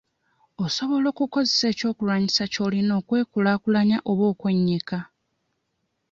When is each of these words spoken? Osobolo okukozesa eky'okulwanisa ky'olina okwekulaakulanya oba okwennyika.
Osobolo 0.65 1.05
okukozesa 1.13 1.65
eky'okulwanisa 1.71 2.43
ky'olina 2.53 2.93
okwekulaakulanya 2.99 3.97
oba 4.11 4.23
okwennyika. 4.31 4.97